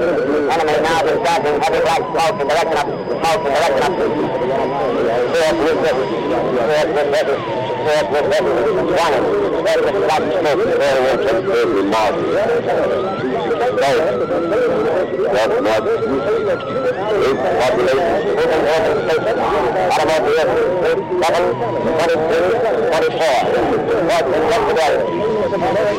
Enemy 0.55 0.75
now 0.81 0.99
discharging 1.03 1.57
heavy 1.59 1.81
black 1.83 2.01
smoke 2.11 2.39
in 2.39 2.47
direction 2.47 2.77
of 2.79 2.87
smoke 3.11 3.43
in 3.43 3.51
direction 3.51 3.83
of 3.87 3.99
Fourth 5.31 5.57
with 5.63 5.79
this. 5.83 5.97
Fourth 6.67 6.91
with 6.95 7.09
this. 7.11 7.29
Fourth 7.81 8.07
with 8.11 8.27
this. 8.31 8.43
One. 9.01 9.15
There's 9.65 9.83
the 9.83 9.91
black 9.99 10.23
smoke. 10.31 10.63
Very 10.79 10.99
well, 11.01 11.17
just 11.23 11.43
very 11.45 11.83
marvelous. 11.91 13.40
Both. 13.61 14.01
That's 15.31 15.61
not. 15.61 15.85
Eight 17.21 17.37
population. 17.61 18.09
Moving 18.35 18.65
over 18.71 18.93
station. 19.05 19.35
Automobile. 19.91 20.49
Seven. 21.21 21.45
Twenty-two. 21.97 22.45
Twenty-four. 22.89 23.39
Fourteen 24.09 24.43
yesterday. 24.51 24.93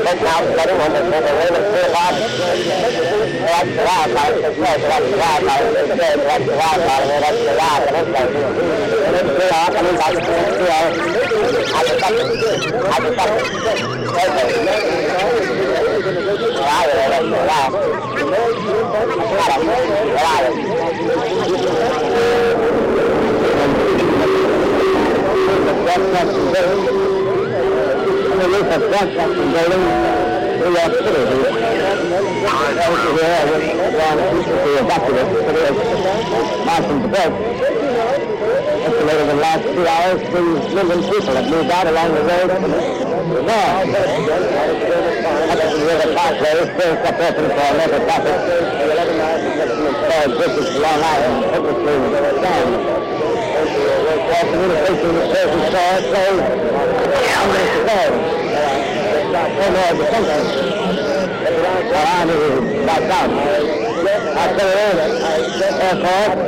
Right 0.02 0.20
now, 0.22 0.38
studying 0.52 0.80
on 0.82 0.90
the 0.92 1.00
the 1.02 1.32
Raymond 1.38 1.66
Field 1.72 1.90
Lodge. 1.92 2.18
That's 3.42 3.70
the 3.70 3.82
last. 3.82 4.10
That's 4.12 4.42
the 4.42 4.62
last. 4.62 4.82
That's 4.82 5.06
the 5.06 5.16
last. 5.16 5.42
That's 5.42 6.46
the 6.46 6.56
last. 6.56 6.82
That's 6.82 6.98
the 7.02 7.52
last. 7.52 7.86
That's 7.92 8.08
the 8.08 8.22
last. 8.22 8.42
And 9.72 9.86
it's 9.86 10.00
like, 10.02 10.12
we 10.12 10.12
are 10.12 10.12
coming 10.12 10.12
back 10.12 10.12
to 10.12 10.20
the 10.20 10.38
field. 10.52 10.86
I 11.62 11.84
just 11.86 11.98
got 12.00 12.12
I 12.12 12.98
just 13.00 13.16
got 13.16 13.30
New 30.62 30.78
York 30.78 30.92
City. 30.92 31.10
The, 31.10 31.38
uh, 32.46 32.86
over 32.86 33.08
here, 33.12 33.36
around 33.92 34.18
the 34.18 34.78
evacuate, 34.78 35.30
city 35.44 35.62
of 35.66 35.74
Boston 36.66 36.96
to 37.02 37.08
Birch. 37.08 37.36
Estimated 39.02 39.26
in 39.30 39.34
the 39.34 39.42
last 39.42 39.66
two 39.66 39.82
hours, 39.82 40.22
three 40.30 40.46
million 40.78 41.02
people 41.02 41.34
have 41.34 41.50
moved 41.50 41.70
out 41.74 41.86
along 41.88 42.14
the 42.14 42.22
road 42.22 42.50
there. 43.42 43.82
Up 45.50 45.58
to 45.58 45.66
the 45.74 45.82
river 45.90 46.14
parkway, 46.14 46.54
kept 47.02 47.18
open 47.18 47.50
for 47.50 47.66
local 47.82 47.98
traffic. 48.06 48.38
Installed 49.90 50.38
bridges 50.38 50.70
to 50.70 50.78
Long 50.78 51.02
Island, 51.02 51.50
hopelessly 51.50 51.98
jammed. 52.46 52.78
All 54.30 54.46
communication 54.54 55.10
with 55.18 55.34
Jersey 55.34 55.66
Shore 55.74 55.98
closed. 56.06 56.46
Hundreds 57.34 57.74
of 57.74 57.82
days. 57.90 58.14
No 59.58 59.66
more 59.74 59.98
defenses. 59.98 60.46
Our 61.90 62.06
army 62.06 62.38
is 62.38 62.86
back 62.86 63.02
out. 63.10 63.91
Artillery, 64.02 65.22
airport, 65.78 66.38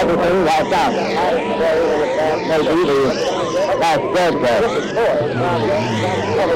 everything 0.00 0.36
wiped 0.44 0.72
out. 0.72 0.92
Maybe 2.48 2.82
the 2.88 3.76
last 3.78 4.00
broadcast. 4.12 4.66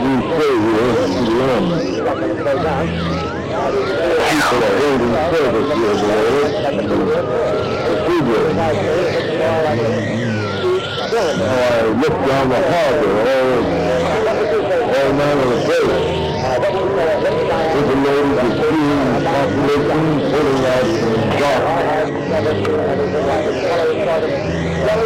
You 0.03 0.17
say 0.37 0.53
you're. 0.64 0.97
People 4.27 4.61
are 4.62 4.77
holding 4.81 5.14
service 5.31 5.71
here. 5.77 6.01
Procedure. 7.87 8.47
Now 11.17 11.55
I 11.57 11.85
look 11.93 12.17
down 12.27 12.45
the 12.49 12.57
harbor, 12.57 13.12
all, 13.27 13.61
all 14.97 15.11
manner 15.12 15.49
of 15.53 15.61
boats. 16.43 17.37
Overloaded 17.76 18.32
with 18.37 18.53
steam 18.57 19.24
population 19.24 20.03
pulling 20.30 20.64
out 20.66 20.89
from 21.01 21.22
dock. 21.41 21.62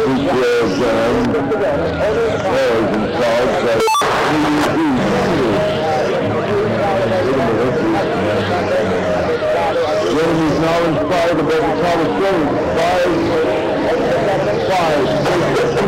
This 0.01 0.25
rail 0.31 0.65
jam, 0.77 1.07
cars 2.41 2.89
in 2.91 3.03
charge 3.17 3.55
that 3.65 3.79
Jeremy's 10.11 10.57
now 10.59 10.79
inspired 10.85 11.39
about 11.39 11.49
the 11.49 11.73
Thomas 11.81 12.11
Jones. 12.19 12.49
Five, 12.77 13.13
five, 14.67 15.03
six, 15.23 15.79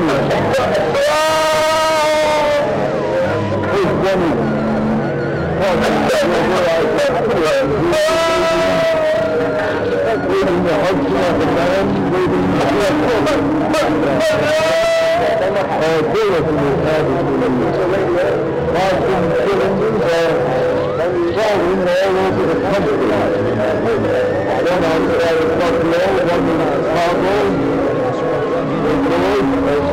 two. 4.13 4.42
Waiting 5.63 6.03
the 29.65 29.92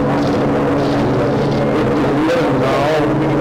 the 2.27 3.40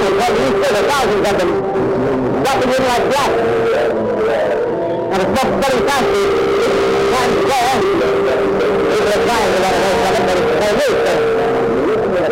money 0.00 0.14
you. 0.14 0.62
thousands 0.62 1.28
of 1.28 1.34
them. 1.38 1.50
Nothing 2.42 2.70
in 2.70 2.82
like 2.86 3.06
that. 3.14 3.30
And 5.12 5.18
it's 5.22 5.34
not 5.34 5.48
very 5.62 5.80
fancy. 5.88 6.24
Times 7.12 7.36
square. 7.42 7.78
People 8.90 9.10
are 9.10 9.22
trying 9.26 9.50
to 9.52 9.58
let 9.58 9.74
it 9.74 9.82
out 9.88 10.02
but 10.26 10.36
it's 10.38 10.52
their 10.60 10.74
newspaper. 10.78 11.26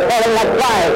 Falling 0.08 0.34
like 0.38 0.52
flies. 0.58 0.94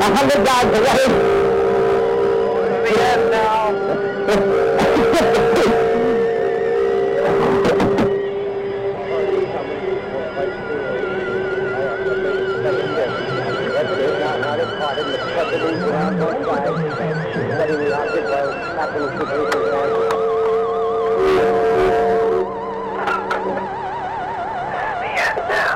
A 0.00 0.02
hundred 0.14 0.40
yards 0.46 0.72
away. 0.78 1.04
Yes, 2.86 3.20
now. 3.30 3.57
moving 15.58 15.82
around 15.82 16.18
one 16.18 16.44
side, 16.44 16.70
letting 17.58 17.78
the 17.78 17.90
object 17.94 18.26
go 18.28 18.40
back 18.76 18.90
in 18.94 19.02
its 19.02 19.14
position. 19.18 19.58
Now, 25.48 25.74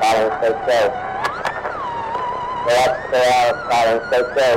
following 0.00 0.34
so 0.40 0.48
so. 0.66 0.80
Go 2.64 2.72
up, 2.80 2.94
go 3.10 3.18
out, 3.20 3.56
following 3.68 4.04
so 4.10 4.18
so. 4.34 4.48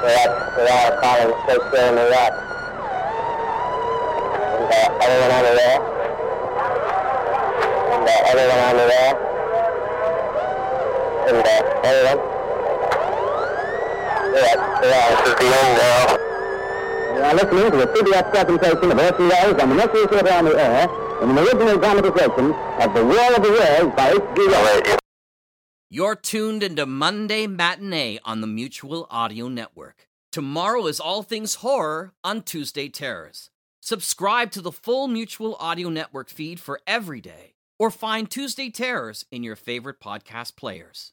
Go 0.00 0.08
up, 0.08 0.32
go 0.56 0.62
out, 0.68 0.92
following 1.02 1.36
so 1.46 1.54
so 1.70 1.78
in 1.88 1.94
the 1.96 2.04
rock. 2.10 2.34
And 4.56 4.64
the 4.70 4.80
other 5.04 5.18
one 5.20 5.32
on 5.36 5.42
the 5.44 5.52
wall. 5.60 5.80
And 7.92 8.02
the 8.06 8.14
other 8.30 8.46
one 8.48 8.60
on 8.60 8.76
the 8.76 8.86
wall. 8.88 9.19
Yeah, 11.82 12.14
yeah, 14.34 15.16
this 15.16 15.28
is 15.28 15.34
the 15.34 15.44
end 15.44 15.78
now. 15.78 17.32
Listening 17.32 17.70
to 17.70 17.76
CBS 17.86 18.30
presentation 18.30 18.90
of 18.90 18.98
and 18.98 19.72
the 19.72 20.34
on 20.34 20.44
the 20.44 20.58
Air 20.58 20.88
in 21.22 21.30
an 21.30 21.38
original 21.38 21.78
dramatization 21.78 22.52
of 22.52 22.94
The 22.94 23.04
War 23.04 23.34
of 23.34 23.42
the 23.42 23.92
by 23.96 24.10
H.G. 24.10 24.96
You're 25.88 26.16
tuned 26.16 26.62
into 26.62 26.86
Monday 26.86 27.46
Matinee 27.46 28.18
on 28.24 28.40
the 28.40 28.46
Mutual 28.46 29.06
Audio 29.10 29.48
Network. 29.48 30.06
Tomorrow 30.32 30.86
is 30.86 31.00
All 31.00 31.22
Things 31.22 31.56
Horror 31.56 32.12
on 32.22 32.42
Tuesday 32.42 32.88
Terrors. 32.88 33.50
Subscribe 33.80 34.50
to 34.52 34.60
the 34.60 34.72
full 34.72 35.08
Mutual 35.08 35.56
Audio 35.58 35.88
Network 35.88 36.28
feed 36.28 36.60
for 36.60 36.80
every 36.86 37.20
day, 37.20 37.54
or 37.78 37.90
find 37.90 38.30
Tuesday 38.30 38.70
Terrors 38.70 39.24
in 39.32 39.42
your 39.42 39.56
favorite 39.56 39.98
podcast 39.98 40.56
players 40.56 41.12